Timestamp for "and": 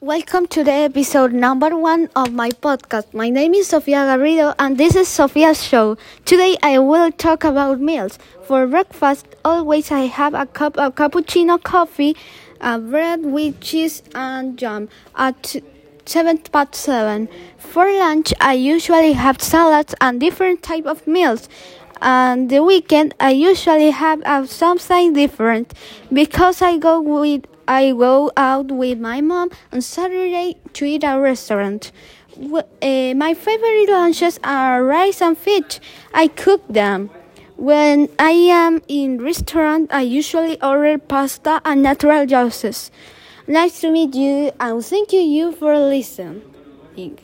4.56-4.78, 14.14-14.56, 20.00-20.20, 22.00-22.48, 35.20-35.36, 41.64-41.82, 44.58-44.84